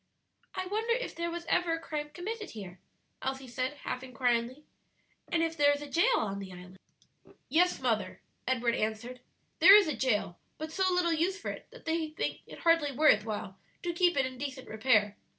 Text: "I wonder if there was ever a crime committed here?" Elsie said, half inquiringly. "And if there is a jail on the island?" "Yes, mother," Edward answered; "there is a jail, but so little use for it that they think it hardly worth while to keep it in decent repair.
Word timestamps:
"I 0.55 0.65
wonder 0.65 0.95
if 0.95 1.13
there 1.13 1.29
was 1.29 1.45
ever 1.47 1.73
a 1.73 1.79
crime 1.79 2.09
committed 2.09 2.49
here?" 2.49 2.79
Elsie 3.21 3.47
said, 3.47 3.73
half 3.83 4.01
inquiringly. 4.01 4.63
"And 5.31 5.43
if 5.43 5.55
there 5.55 5.71
is 5.73 5.81
a 5.83 5.87
jail 5.91 6.17
on 6.17 6.39
the 6.39 6.51
island?" 6.51 6.79
"Yes, 7.49 7.79
mother," 7.79 8.19
Edward 8.47 8.73
answered; 8.73 9.19
"there 9.59 9.75
is 9.75 9.87
a 9.87 9.95
jail, 9.95 10.39
but 10.57 10.71
so 10.71 10.91
little 10.91 11.13
use 11.13 11.39
for 11.39 11.51
it 11.51 11.67
that 11.69 11.85
they 11.85 12.07
think 12.09 12.39
it 12.47 12.61
hardly 12.61 12.91
worth 12.91 13.25
while 13.25 13.59
to 13.83 13.93
keep 13.93 14.17
it 14.17 14.25
in 14.25 14.39
decent 14.39 14.67
repair. 14.67 15.17